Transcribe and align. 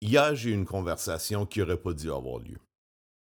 Hier, 0.00 0.34
j'ai 0.36 0.50
eu 0.50 0.54
une 0.54 0.64
conversation 0.64 1.44
qui 1.44 1.58
n'aurait 1.58 1.80
pas 1.80 1.92
dû 1.92 2.10
avoir 2.10 2.38
lieu. 2.38 2.58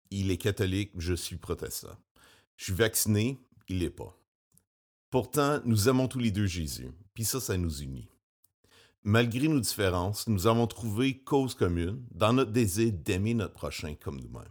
Il 0.10 0.32
est 0.32 0.38
catholique, 0.38 0.92
je 0.98 1.14
suis 1.14 1.38
protestant. 1.38 1.96
Je 2.58 2.66
suis 2.66 2.74
vacciné, 2.74 3.40
il 3.68 3.80
l'est 3.80 3.90
pas. 3.90 4.18
Pourtant, 5.12 5.60
nous 5.66 5.88
aimons 5.90 6.08
tous 6.08 6.20
les 6.20 6.32
deux 6.32 6.48
Jésus, 6.48 6.92
puis 7.14 7.24
ça, 7.24 7.40
ça 7.40 7.56
nous 7.58 7.82
unit. 7.82 8.10
Malgré 9.04 9.48
nos 9.48 9.60
différences, 9.60 10.28
nous 10.28 10.48
avons 10.48 10.66
trouvé 10.66 11.20
cause 11.20 11.54
commune 11.54 12.04
dans 12.12 12.34
notre 12.34 12.52
désir 12.52 12.92
d'aimer 12.92 13.36
notre 13.36 13.54
prochain 13.54 13.94
comme 13.94 14.20
nous-mêmes. 14.20 14.50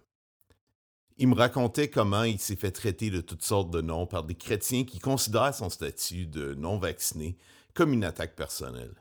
Il 1.17 1.29
me 1.29 1.35
racontait 1.35 1.91
comment 1.91 2.23
il 2.23 2.39
s'est 2.39 2.55
fait 2.55 2.71
traiter 2.71 3.11
de 3.11 3.21
toutes 3.21 3.43
sortes 3.43 3.71
de 3.71 3.81
noms 3.81 4.07
par 4.07 4.23
des 4.23 4.37
chrétiens 4.37 4.85
qui 4.85 5.01
considèrent 5.01 5.55
son 5.55 5.71
statut 5.71 6.27
de 6.27 6.55
non-vacciné 6.55 7.37
comme 7.73 7.93
une 7.93 8.05
attaque 8.05 8.37
personnelle. 8.37 8.95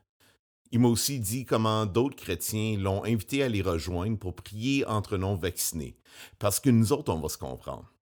Il 0.74 0.80
m'a 0.80 0.88
aussi 0.88 1.20
dit 1.20 1.46
comment 1.46 1.86
d'autres 1.86 2.16
chrétiens 2.16 2.80
l'ont 2.80 3.04
invité 3.04 3.44
à 3.44 3.48
les 3.48 3.62
rejoindre 3.62 4.18
pour 4.18 4.34
prier 4.34 4.84
entre 4.88 5.18
non-vaccinés, 5.18 5.96
parce 6.40 6.60
que 6.60 6.72
nous 6.72 6.92
autres, 6.92 7.14
on 7.14 7.20
va 7.20 7.30
se 7.30 7.38
comprendre. 7.38 7.94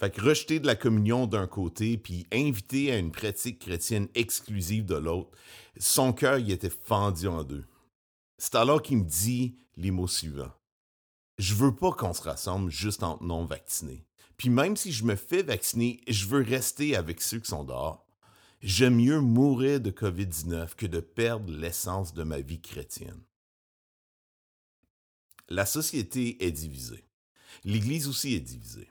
Fait 0.00 0.10
que 0.10 0.20
rejeter 0.20 0.58
de 0.58 0.66
la 0.66 0.74
communion 0.74 1.28
d'un 1.28 1.46
côté, 1.46 1.96
puis 1.96 2.26
inviter 2.32 2.90
à 2.90 2.98
une 2.98 3.12
pratique 3.12 3.60
chrétienne 3.60 4.08
exclusive 4.16 4.84
de 4.84 4.96
l'autre, 4.96 5.30
son 5.78 6.12
cœur 6.12 6.40
y 6.40 6.50
était 6.50 6.68
fendu 6.68 7.28
en 7.28 7.44
deux. 7.44 7.66
C'est 8.36 8.56
alors 8.56 8.82
qu'il 8.82 8.98
me 8.98 9.04
dit 9.04 9.54
les 9.76 9.92
mots 9.92 10.08
suivants. 10.08 10.52
Je 11.38 11.54
veux 11.54 11.76
pas 11.76 11.92
qu'on 11.92 12.14
se 12.14 12.22
rassemble 12.22 12.72
juste 12.72 13.04
entre 13.04 13.22
non-vaccinés. 13.22 14.04
Puis 14.36 14.50
même 14.50 14.76
si 14.76 14.90
je 14.90 15.04
me 15.04 15.14
fais 15.14 15.44
vacciner, 15.44 16.00
je 16.08 16.26
veux 16.26 16.42
rester 16.42 16.96
avec 16.96 17.22
ceux 17.22 17.38
qui 17.38 17.48
sont 17.48 17.62
dehors. 17.62 18.01
J'aime 18.62 18.94
mieux 18.94 19.20
mourir 19.20 19.80
de 19.80 19.90
COVID-19 19.90 20.76
que 20.76 20.86
de 20.86 21.00
perdre 21.00 21.52
l'essence 21.52 22.14
de 22.14 22.22
ma 22.22 22.40
vie 22.40 22.60
chrétienne. 22.60 23.20
La 25.48 25.66
société 25.66 26.44
est 26.44 26.52
divisée. 26.52 27.04
L'Église 27.64 28.06
aussi 28.06 28.34
est 28.34 28.40
divisée. 28.40 28.88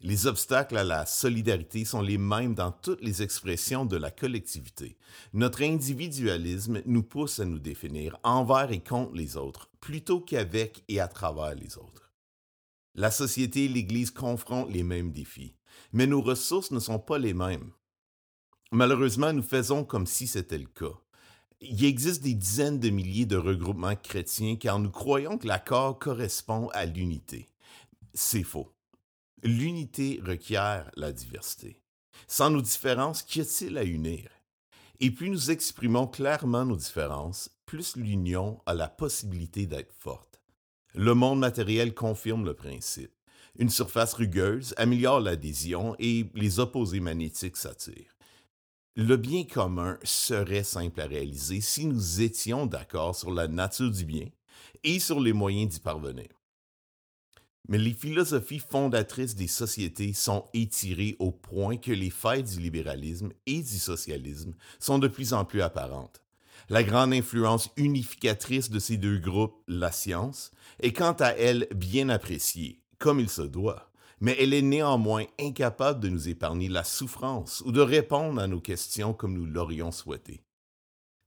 Les 0.00 0.26
obstacles 0.26 0.76
à 0.76 0.82
la 0.82 1.06
solidarité 1.06 1.84
sont 1.84 2.02
les 2.02 2.18
mêmes 2.18 2.56
dans 2.56 2.72
toutes 2.72 3.00
les 3.00 3.22
expressions 3.22 3.86
de 3.86 3.96
la 3.96 4.10
collectivité. 4.10 4.98
Notre 5.32 5.62
individualisme 5.62 6.82
nous 6.84 7.04
pousse 7.04 7.38
à 7.38 7.44
nous 7.44 7.60
définir 7.60 8.18
envers 8.24 8.72
et 8.72 8.82
contre 8.82 9.14
les 9.14 9.36
autres, 9.36 9.70
plutôt 9.80 10.20
qu'avec 10.20 10.82
et 10.88 10.98
à 10.98 11.06
travers 11.06 11.54
les 11.54 11.78
autres. 11.78 12.12
La 12.96 13.12
société 13.12 13.66
et 13.66 13.68
l'Église 13.68 14.10
confrontent 14.10 14.72
les 14.72 14.82
mêmes 14.82 15.12
défis, 15.12 15.54
mais 15.92 16.08
nos 16.08 16.20
ressources 16.20 16.72
ne 16.72 16.80
sont 16.80 16.98
pas 16.98 17.18
les 17.18 17.34
mêmes. 17.34 17.70
Malheureusement, 18.70 19.32
nous 19.32 19.42
faisons 19.42 19.84
comme 19.84 20.06
si 20.06 20.26
c'était 20.26 20.58
le 20.58 20.66
cas. 20.66 20.98
Il 21.60 21.84
existe 21.84 22.22
des 22.22 22.34
dizaines 22.34 22.78
de 22.78 22.90
milliers 22.90 23.26
de 23.26 23.36
regroupements 23.36 23.96
chrétiens 23.96 24.56
car 24.56 24.78
nous 24.78 24.90
croyons 24.90 25.38
que 25.38 25.48
l'accord 25.48 25.98
correspond 25.98 26.68
à 26.68 26.84
l'unité. 26.84 27.48
C'est 28.12 28.42
faux. 28.42 28.72
L'unité 29.42 30.20
requiert 30.22 30.90
la 30.96 31.12
diversité. 31.12 31.80
Sans 32.26 32.50
nos 32.50 32.60
différences, 32.60 33.22
qu'y 33.22 33.40
a-t-il 33.40 33.78
à 33.78 33.84
unir? 33.84 34.28
Et 35.00 35.10
plus 35.10 35.30
nous 35.30 35.50
exprimons 35.50 36.06
clairement 36.06 36.64
nos 36.64 36.76
différences, 36.76 37.50
plus 37.64 37.96
l'union 37.96 38.60
a 38.66 38.74
la 38.74 38.88
possibilité 38.88 39.66
d'être 39.66 39.94
forte. 39.94 40.42
Le 40.94 41.14
monde 41.14 41.38
matériel 41.38 41.94
confirme 41.94 42.44
le 42.44 42.54
principe. 42.54 43.12
Une 43.58 43.70
surface 43.70 44.14
rugueuse 44.14 44.74
améliore 44.76 45.20
l'adhésion 45.20 45.94
et 45.98 46.26
les 46.34 46.58
opposés 46.58 47.00
magnétiques 47.00 47.56
s'attirent. 47.56 48.17
Le 49.00 49.16
bien 49.16 49.44
commun 49.44 49.96
serait 50.02 50.64
simple 50.64 51.00
à 51.00 51.06
réaliser 51.06 51.60
si 51.60 51.86
nous 51.86 52.20
étions 52.20 52.66
d'accord 52.66 53.14
sur 53.14 53.30
la 53.30 53.46
nature 53.46 53.92
du 53.92 54.04
bien 54.04 54.26
et 54.82 54.98
sur 54.98 55.20
les 55.20 55.32
moyens 55.32 55.72
d'y 55.72 55.78
parvenir. 55.78 56.26
Mais 57.68 57.78
les 57.78 57.92
philosophies 57.92 58.58
fondatrices 58.58 59.36
des 59.36 59.46
sociétés 59.46 60.14
sont 60.14 60.46
étirées 60.52 61.14
au 61.20 61.30
point 61.30 61.76
que 61.76 61.92
les 61.92 62.10
failles 62.10 62.42
du 62.42 62.58
libéralisme 62.58 63.30
et 63.46 63.62
du 63.62 63.78
socialisme 63.78 64.54
sont 64.80 64.98
de 64.98 65.06
plus 65.06 65.32
en 65.32 65.44
plus 65.44 65.62
apparentes. 65.62 66.20
La 66.68 66.82
grande 66.82 67.12
influence 67.12 67.70
unificatrice 67.76 68.68
de 68.68 68.80
ces 68.80 68.96
deux 68.96 69.18
groupes, 69.18 69.62
la 69.68 69.92
science, 69.92 70.50
est 70.80 70.92
quant 70.92 71.14
à 71.20 71.28
elle 71.28 71.68
bien 71.72 72.08
appréciée, 72.08 72.82
comme 72.98 73.20
il 73.20 73.30
se 73.30 73.42
doit 73.42 73.92
mais 74.20 74.36
elle 74.38 74.54
est 74.54 74.62
néanmoins 74.62 75.24
incapable 75.40 76.00
de 76.00 76.08
nous 76.08 76.28
épargner 76.28 76.68
la 76.68 76.84
souffrance 76.84 77.62
ou 77.64 77.72
de 77.72 77.80
répondre 77.80 78.40
à 78.40 78.46
nos 78.46 78.60
questions 78.60 79.14
comme 79.14 79.34
nous 79.34 79.46
l'aurions 79.46 79.92
souhaité. 79.92 80.42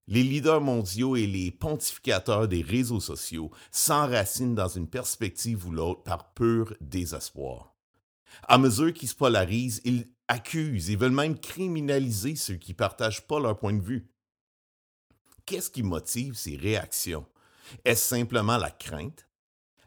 Les 0.07 0.23
leaders 0.23 0.61
mondiaux 0.61 1.15
et 1.15 1.27
les 1.27 1.51
pontificateurs 1.51 2.47
des 2.47 2.61
réseaux 2.61 2.99
sociaux 2.99 3.51
s'enracinent 3.71 4.55
dans 4.55 4.67
une 4.67 4.89
perspective 4.89 5.65
ou 5.67 5.71
l'autre 5.71 6.03
par 6.03 6.33
pur 6.33 6.75
désespoir. 6.81 7.75
À 8.43 8.57
mesure 8.57 8.93
qu'ils 8.93 9.09
se 9.09 9.15
polarisent, 9.15 9.81
ils 9.85 10.07
accusent 10.27 10.89
et 10.89 10.95
veulent 10.95 11.11
même 11.11 11.39
criminaliser 11.39 12.35
ceux 12.35 12.55
qui 12.55 12.71
ne 12.71 12.77
partagent 12.77 13.27
pas 13.27 13.39
leur 13.39 13.57
point 13.57 13.73
de 13.73 13.81
vue. 13.81 14.09
Qu'est-ce 15.45 15.69
qui 15.69 15.83
motive 15.83 16.35
ces 16.35 16.55
réactions? 16.55 17.25
Est-ce 17.85 18.07
simplement 18.07 18.57
la 18.57 18.71
crainte, 18.71 19.27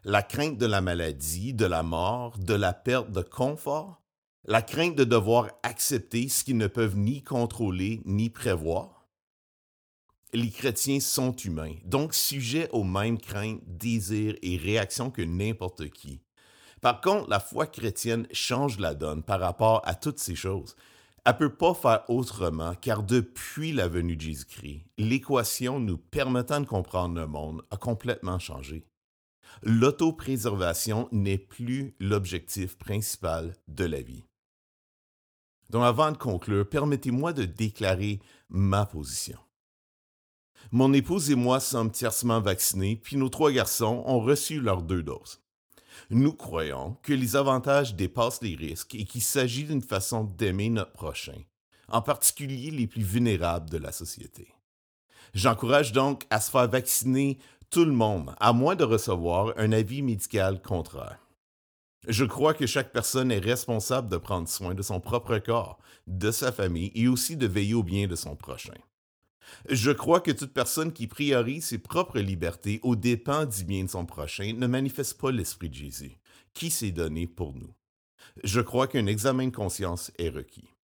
la 0.07 0.21
crainte 0.21 0.59
de 0.59 0.67
la 0.67 0.81
maladie, 0.81 1.55
de 1.55 1.65
la 1.65 1.81
mort, 1.81 2.37
de 2.37 2.53
la 2.53 2.73
perte 2.73 3.11
de 3.11 3.23
confort, 3.23 4.03
la 4.45 4.61
crainte 4.61 4.95
de 4.95 5.03
devoir 5.03 5.49
accepter 5.63 6.29
ce 6.29 6.43
qu'ils 6.43 6.57
ne 6.57 6.67
peuvent 6.67 6.95
ni 6.95 7.23
contrôler 7.23 8.03
ni 8.05 8.29
prévoir. 8.29 9.07
Les 10.31 10.51
chrétiens 10.51 10.99
sont 10.99 11.35
humains, 11.35 11.73
donc 11.85 12.13
sujets 12.13 12.69
aux 12.69 12.83
mêmes 12.83 13.17
craintes, 13.17 13.61
désirs 13.65 14.35
et 14.43 14.57
réactions 14.57 15.09
que 15.09 15.23
n'importe 15.23 15.89
qui. 15.89 16.21
Par 16.81 17.01
contre, 17.01 17.27
la 17.27 17.39
foi 17.39 17.65
chrétienne 17.65 18.27
change 18.31 18.77
la 18.77 18.93
donne 18.93 19.23
par 19.23 19.39
rapport 19.39 19.81
à 19.85 19.95
toutes 19.95 20.19
ces 20.19 20.35
choses. 20.35 20.75
Elle 21.25 21.33
ne 21.33 21.39
peut 21.39 21.55
pas 21.55 21.73
faire 21.73 22.07
autrement 22.09 22.75
car 22.75 23.01
depuis 23.01 23.71
la 23.71 23.87
venue 23.87 24.17
de 24.17 24.21
Jésus-Christ, 24.21 24.85
l'équation 24.99 25.79
nous 25.79 25.97
permettant 25.97 26.61
de 26.61 26.67
comprendre 26.67 27.19
le 27.19 27.25
monde 27.25 27.63
a 27.71 27.77
complètement 27.77 28.37
changé 28.37 28.85
l'autopréservation 29.63 31.09
n'est 31.11 31.37
plus 31.37 31.95
l'objectif 31.99 32.77
principal 32.77 33.55
de 33.67 33.85
la 33.85 34.01
vie. 34.01 34.23
Donc 35.69 35.83
avant 35.83 36.11
de 36.11 36.17
conclure, 36.17 36.67
permettez-moi 36.69 37.33
de 37.33 37.45
déclarer 37.45 38.19
ma 38.49 38.85
position. 38.85 39.39
Mon 40.71 40.93
épouse 40.93 41.31
et 41.31 41.35
moi 41.35 41.59
sommes 41.59 41.91
tiercement 41.91 42.41
vaccinés, 42.41 42.95
puis 42.95 43.17
nos 43.17 43.29
trois 43.29 43.51
garçons 43.51 44.03
ont 44.05 44.19
reçu 44.19 44.59
leurs 44.59 44.81
deux 44.81 45.03
doses. 45.03 45.41
Nous 46.09 46.33
croyons 46.33 46.97
que 47.01 47.13
les 47.13 47.35
avantages 47.35 47.95
dépassent 47.95 48.41
les 48.41 48.55
risques 48.55 48.95
et 48.95 49.05
qu'il 49.05 49.21
s'agit 49.21 49.63
d'une 49.63 49.81
façon 49.81 50.23
d'aimer 50.23 50.69
notre 50.69 50.91
prochain, 50.91 51.37
en 51.87 52.01
particulier 52.01 52.71
les 52.71 52.87
plus 52.87 53.03
vulnérables 53.03 53.69
de 53.69 53.77
la 53.77 53.91
société. 53.91 54.47
J'encourage 55.33 55.91
donc 55.91 56.25
à 56.29 56.39
se 56.39 56.49
faire 56.49 56.69
vacciner 56.69 57.37
tout 57.75 57.83
le 57.83 57.91
monde, 57.91 58.33
à 58.39 58.53
moins 58.53 58.77
de 58.77 58.85
recevoir 58.85 59.53
un 59.57 59.73
avis 59.73 60.01
médical 60.01 60.61
contraire. 60.61 61.19
Je 62.07 62.23
crois 62.23 62.53
que 62.53 62.65
chaque 62.65 62.93
personne 62.93 63.33
est 63.33 63.39
responsable 63.39 64.07
de 64.07 64.15
prendre 64.15 64.47
soin 64.47 64.73
de 64.73 64.81
son 64.81 65.01
propre 65.01 65.39
corps, 65.39 65.77
de 66.07 66.31
sa 66.31 66.53
famille 66.53 66.93
et 66.95 67.09
aussi 67.09 67.35
de 67.35 67.45
veiller 67.45 67.73
au 67.73 67.83
bien 67.83 68.07
de 68.07 68.15
son 68.15 68.37
prochain. 68.37 68.79
Je 69.67 69.91
crois 69.91 70.21
que 70.21 70.31
toute 70.31 70.53
personne 70.53 70.93
qui 70.93 71.07
priorise 71.07 71.65
ses 71.65 71.77
propres 71.77 72.19
libertés 72.19 72.79
aux 72.81 72.95
dépens 72.95 73.45
du 73.45 73.65
bien 73.65 73.83
de 73.83 73.89
son 73.89 74.05
prochain 74.05 74.53
ne 74.55 74.67
manifeste 74.67 75.19
pas 75.19 75.33
l'Esprit 75.33 75.67
de 75.67 75.75
Jésus, 75.75 76.17
qui 76.53 76.69
s'est 76.69 76.91
donné 76.91 77.27
pour 77.27 77.53
nous. 77.55 77.73
Je 78.45 78.61
crois 78.61 78.87
qu'un 78.87 79.07
examen 79.07 79.47
de 79.47 79.53
conscience 79.53 80.13
est 80.17 80.29
requis. 80.29 80.74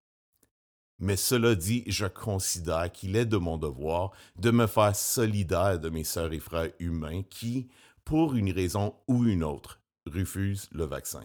Mais 1.01 1.17
cela 1.17 1.56
dit, 1.56 1.84
je 1.88 2.06
considère 2.06 2.91
qu'il 2.91 3.16
est 3.16 3.25
de 3.25 3.38
mon 3.38 3.57
devoir 3.57 4.12
de 4.35 4.51
me 4.51 4.67
faire 4.67 4.95
solidaire 4.95 5.79
de 5.79 5.89
mes 5.89 6.03
sœurs 6.03 6.31
et 6.31 6.39
frères 6.39 6.72
humains 6.79 7.24
qui, 7.27 7.69
pour 8.06 8.36
une 8.36 8.51
raison 8.51 8.94
ou 9.07 9.25
une 9.25 9.44
autre, 9.44 9.80
refusent 10.06 10.69
le 10.71 10.86
vaccin. 10.86 11.24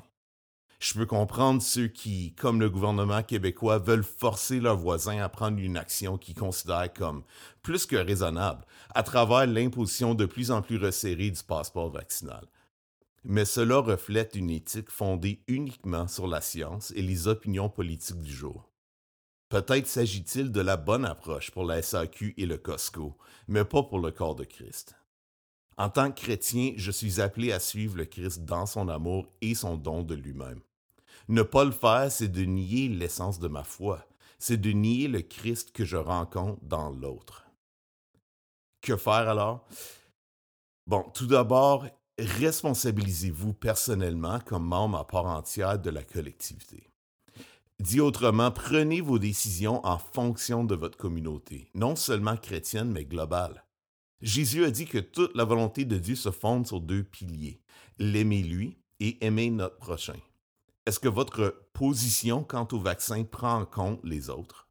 Je 0.80 0.94
peux 0.94 1.04
comprendre 1.04 1.60
ceux 1.60 1.88
qui, 1.88 2.34
comme 2.34 2.58
le 2.58 2.70
gouvernement 2.70 3.22
québécois, 3.22 3.76
veulent 3.78 4.02
forcer 4.02 4.60
leurs 4.60 4.78
voisins 4.78 5.18
à 5.18 5.28
prendre 5.28 5.58
une 5.58 5.76
action 5.76 6.16
qu'ils 6.16 6.34
considèrent 6.34 6.92
comme 6.94 7.22
plus 7.62 7.84
que 7.84 7.96
raisonnable 7.96 8.64
à 8.94 9.02
travers 9.02 9.46
l'imposition 9.46 10.14
de 10.14 10.24
plus 10.24 10.50
en 10.50 10.62
plus 10.62 10.78
resserrée 10.78 11.30
du 11.30 11.42
passeport 11.42 11.90
vaccinal. 11.90 12.46
Mais 13.24 13.44
cela 13.44 13.78
reflète 13.78 14.36
une 14.36 14.50
éthique 14.50 14.90
fondée 14.90 15.42
uniquement 15.48 16.08
sur 16.08 16.26
la 16.26 16.40
science 16.40 16.92
et 16.96 17.02
les 17.02 17.28
opinions 17.28 17.68
politiques 17.68 18.22
du 18.22 18.32
jour. 18.32 18.70
Peut-être 19.48 19.86
s'agit-il 19.86 20.50
de 20.50 20.60
la 20.60 20.76
bonne 20.76 21.04
approche 21.04 21.52
pour 21.52 21.64
la 21.64 21.80
SAQ 21.80 22.34
et 22.36 22.46
le 22.46 22.58
Costco, 22.58 23.16
mais 23.46 23.64
pas 23.64 23.84
pour 23.84 24.00
le 24.00 24.10
corps 24.10 24.34
de 24.34 24.44
Christ. 24.44 24.96
En 25.76 25.88
tant 25.88 26.10
que 26.10 26.20
chrétien, 26.20 26.72
je 26.76 26.90
suis 26.90 27.20
appelé 27.20 27.52
à 27.52 27.60
suivre 27.60 27.96
le 27.96 28.06
Christ 28.06 28.44
dans 28.44 28.66
son 28.66 28.88
amour 28.88 29.28
et 29.40 29.54
son 29.54 29.76
don 29.76 30.02
de 30.02 30.14
lui-même. 30.14 30.60
Ne 31.28 31.42
pas 31.42 31.64
le 31.64 31.70
faire, 31.70 32.10
c'est 32.10 32.28
de 32.28 32.42
nier 32.42 32.88
l'essence 32.88 33.38
de 33.38 33.48
ma 33.48 33.62
foi, 33.62 34.04
c'est 34.38 34.60
de 34.60 34.70
nier 34.70 35.06
le 35.06 35.22
Christ 35.22 35.72
que 35.72 35.84
je 35.84 35.96
rencontre 35.96 36.58
dans 36.62 36.90
l'autre. 36.90 37.46
Que 38.80 38.96
faire 38.96 39.28
alors? 39.28 39.66
Bon, 40.86 41.02
tout 41.14 41.26
d'abord, 41.26 41.86
responsabilisez-vous 42.18 43.52
personnellement 43.52 44.40
comme 44.40 44.64
membre 44.64 44.98
à 44.98 45.06
part 45.06 45.26
entière 45.26 45.78
de 45.78 45.90
la 45.90 46.02
collectivité. 46.02 46.88
Dit 47.86 48.00
autrement, 48.00 48.50
prenez 48.50 49.00
vos 49.00 49.20
décisions 49.20 49.80
en 49.86 49.96
fonction 49.96 50.64
de 50.64 50.74
votre 50.74 50.98
communauté, 50.98 51.70
non 51.72 51.94
seulement 51.94 52.36
chrétienne, 52.36 52.90
mais 52.90 53.04
globale. 53.04 53.64
Jésus 54.20 54.64
a 54.64 54.72
dit 54.72 54.86
que 54.86 54.98
toute 54.98 55.36
la 55.36 55.44
volonté 55.44 55.84
de 55.84 55.96
Dieu 55.96 56.16
se 56.16 56.32
fonde 56.32 56.66
sur 56.66 56.80
deux 56.80 57.04
piliers, 57.04 57.60
l'aimer 58.00 58.42
lui 58.42 58.76
et 58.98 59.24
aimer 59.24 59.50
notre 59.50 59.76
prochain. 59.76 60.18
Est-ce 60.84 60.98
que 60.98 61.06
votre 61.06 61.68
position 61.74 62.42
quant 62.42 62.66
au 62.72 62.80
vaccin 62.80 63.22
prend 63.22 63.60
en 63.60 63.66
compte 63.66 64.00
les 64.02 64.30
autres? 64.30 64.66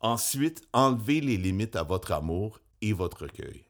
Ensuite, 0.00 0.66
enlevez 0.72 1.20
les 1.20 1.36
limites 1.36 1.76
à 1.76 1.82
votre 1.82 2.12
amour 2.12 2.60
et 2.80 2.94
votre 2.94 3.24
recueil. 3.24 3.66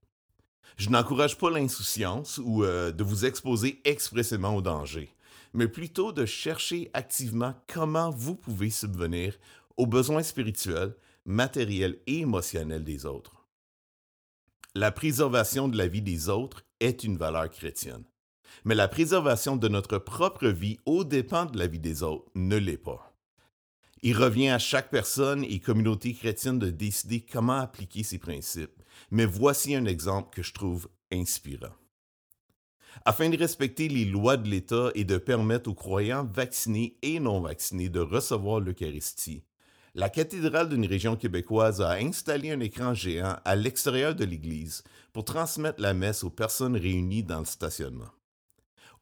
Je 0.77 0.91
n'encourage 0.91 1.39
pas 1.39 1.51
l'insouciance 1.51 2.39
ou 2.39 2.63
euh, 2.63 2.93
de 2.93 3.03
vous 3.03 3.25
exposer 3.25 3.81
expressément 3.85 4.55
au 4.55 4.63
danger, 4.63 5.13
mais 5.55 5.69
plutôt 5.69 6.13
de 6.13 6.27
chercher 6.27 6.91
activement 6.95 7.55
comment 7.73 8.11
vous 8.11 8.35
pouvez 8.35 8.71
subvenir 8.71 9.39
aux 9.77 9.87
besoins 9.87 10.23
spirituels, 10.23 10.95
matériels 11.25 11.99
et 12.07 12.21
émotionnels 12.21 12.85
des 12.85 13.07
autres. 13.07 13.47
La 14.75 14.91
préservation 14.91 15.69
de 15.69 15.77
la 15.77 15.87
vie 15.87 16.03
des 16.03 16.29
autres 16.29 16.63
est 16.81 17.05
une 17.05 17.19
valeur 17.19 17.51
chrétienne, 17.51 18.05
mais 18.65 18.75
la 18.75 18.89
préservation 18.89 19.57
de 19.57 19.69
notre 19.69 19.99
propre 19.99 20.49
vie 20.49 20.79
aux 20.87 21.05
dépens 21.05 21.47
de 21.47 21.59
la 21.59 21.67
vie 21.67 21.79
des 21.79 22.03
autres 22.03 22.31
ne 22.35 22.57
l'est 22.57 22.79
pas. 22.79 23.15
Il 24.03 24.17
revient 24.17 24.49
à 24.49 24.59
chaque 24.59 24.91
personne 24.91 25.45
et 25.45 25.61
communauté 25.61 26.13
chrétienne 26.13 26.59
de 26.59 26.71
décider 26.71 27.21
comment 27.21 27.59
appliquer 27.59 28.03
ces 28.03 28.19
principes, 28.19 28.83
mais 29.11 29.27
voici 29.27 29.77
un 29.77 29.85
exemple 29.85 30.35
que 30.35 30.43
je 30.43 30.53
trouve 30.53 30.89
inspirant. 31.13 31.75
Afin 33.05 33.31
de 33.31 33.37
respecter 33.37 33.89
les 33.89 34.05
lois 34.05 34.37
de 34.37 34.49
l'État 34.49 34.91
et 34.95 35.05
de 35.05 35.19
permettre 35.19 35.71
aux 35.71 35.75
croyants 35.75 36.25
vaccinés 36.25 36.97
et 37.03 37.21
non 37.21 37.41
vaccinés 37.41 37.89
de 37.89 38.01
recevoir 38.01 38.61
l'Eucharistie, 38.61 39.45
la 39.95 40.09
cathédrale 40.09 40.69
d'une 40.69 40.87
région 40.87 41.17
québécoise 41.17 41.83
a 41.83 41.93
installé 41.93 42.51
un 42.51 42.61
écran 42.61 42.95
géant 42.95 43.37
à 43.45 43.57
l'extérieur 43.57 44.15
de 44.15 44.25
l'église 44.25 44.85
pour 45.13 45.25
transmettre 45.25 45.83
la 45.83 45.93
messe 45.93 46.25
aux 46.25 46.31
personnes 46.31 46.77
réunies 46.77 47.23
dans 47.23 47.41
le 47.41 47.45
stationnement. 47.45 48.11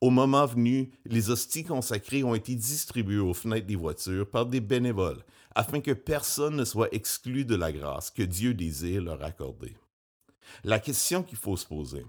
Au 0.01 0.11
moment 0.11 0.47
venu, 0.47 0.91
les 1.05 1.31
hosties 1.31 1.65
consacrées 1.65 2.25
ont 2.25 2.35
été 2.35 2.55
distribuées 2.55 3.19
aux 3.19 3.35
fenêtres 3.35 3.67
des 3.67 3.77
voitures 3.77 4.29
par 4.29 4.47
des 4.47 4.61
bénévoles, 4.61 5.23
afin 5.55 5.81
que 5.81 5.93
personne 5.93 6.57
ne 6.57 6.65
soit 6.65 6.93
exclu 6.93 7.45
de 7.45 7.55
la 7.55 7.71
grâce 7.71 8.11
que 8.11 8.23
Dieu 8.23 8.55
désire 8.55 9.03
leur 9.03 9.23
accorder. 9.23 9.77
La 10.65 10.79
question 10.79 11.23
qu'il 11.23 11.39
faut 11.39 11.57
se 11.57 11.67
poser, 11.67 12.05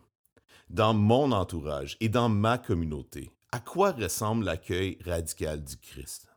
dans 0.72 0.94
mon 0.94 1.34
entourage 1.34 1.98
et 2.00 2.08
dans 2.08 2.30
ma 2.30 2.58
communauté, 2.58 3.30
à 3.52 3.60
quoi 3.60 3.92
ressemble 3.92 4.46
l'accueil 4.46 4.98
radical 5.06 5.62
du 5.62 5.76
Christ? 5.76 6.28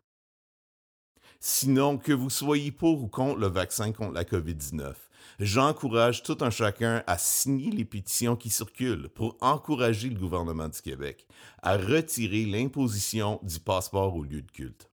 Sinon, 1.39 1.99
que 1.99 2.13
vous 2.13 2.31
soyez 2.31 2.73
pour 2.73 3.03
ou 3.03 3.07
contre 3.07 3.39
le 3.39 3.47
vaccin 3.47 3.93
contre 3.93 4.15
la 4.15 4.25
COVID-19, 4.25 4.95
j'encourage 5.39 6.25
tout 6.25 6.39
un 6.41 6.51
chacun 6.51 7.05
à 7.07 7.17
signer 7.17 7.71
les 7.71 7.85
pétitions 7.85 8.35
qui 8.35 8.51
circulent 8.51 9.09
pour 9.09 9.37
encourager 9.41 10.09
le 10.09 10.19
gouvernement 10.19 10.69
du 10.69 10.81
Québec 10.81 11.29
à 11.63 11.77
retirer 11.77 12.45
l'imposition 12.45 13.39
du 13.43 13.61
passeport 13.61 14.17
au 14.17 14.25
lieu 14.25 14.43
de 14.43 14.51
culte. 14.51 14.91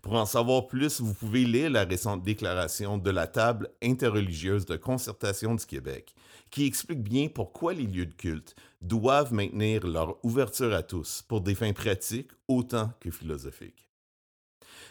Pour 0.00 0.14
en 0.14 0.26
savoir 0.26 0.66
plus, 0.66 1.00
vous 1.00 1.14
pouvez 1.14 1.44
lire 1.44 1.70
la 1.70 1.84
récente 1.84 2.24
déclaration 2.24 2.98
de 2.98 3.10
la 3.10 3.28
table 3.28 3.70
interreligieuse 3.80 4.66
de 4.66 4.76
concertation 4.76 5.54
du 5.54 5.64
Québec, 5.64 6.14
qui 6.52 6.66
explique 6.66 7.02
bien 7.02 7.28
pourquoi 7.28 7.72
les 7.72 7.86
lieux 7.86 8.06
de 8.06 8.14
culte 8.14 8.54
doivent 8.82 9.32
maintenir 9.32 9.84
leur 9.86 10.24
ouverture 10.24 10.74
à 10.74 10.82
tous 10.82 11.22
pour 11.22 11.40
des 11.40 11.56
fins 11.56 11.72
pratiques 11.72 12.30
autant 12.46 12.92
que 13.00 13.10
philosophiques. 13.10 13.88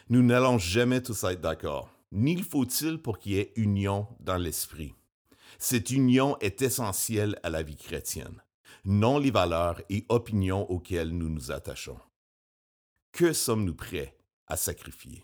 Nous 0.10 0.24
n'allons 0.24 0.58
jamais 0.58 1.02
tous 1.02 1.24
être 1.24 1.40
d'accord 1.40 1.90
ni 2.12 2.36
le 2.36 2.44
faut-il 2.44 2.98
pour 2.98 3.20
qu'il 3.20 3.34
y 3.34 3.40
ait 3.40 3.54
union 3.56 4.08
dans 4.20 4.38
l'esprit. 4.38 4.94
Cette 5.60 5.92
union 5.92 6.38
est 6.40 6.62
essentielle 6.62 7.40
à 7.44 7.50
la 7.50 7.64
vie 7.64 7.78
chrétienne, 7.78 8.42
non 8.84 9.18
les 9.18 9.32
valeurs 9.32 9.82
et 9.90 10.06
opinions 10.10 10.70
auxquelles 10.70 11.16
nous 11.16 11.30
nous 11.30 11.52
attachons. 11.52 12.00
Que 13.14 13.32
sommes-nous 13.32 13.76
prêts 13.76 14.18
à 14.48 14.58
sacrifier? 14.58 15.24